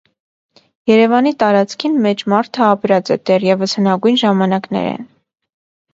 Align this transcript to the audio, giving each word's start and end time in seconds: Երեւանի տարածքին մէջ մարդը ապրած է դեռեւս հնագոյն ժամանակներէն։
Երեւանի 0.91 1.33
տարածքին 1.43 1.99
մէջ 2.07 2.23
մարդը 2.35 2.65
ապրած 2.69 3.13
է 3.17 3.19
դեռեւս 3.31 3.79
հնագոյն 3.81 4.19
ժամանակներէն։ 4.23 5.11